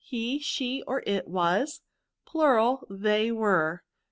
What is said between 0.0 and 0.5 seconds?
He,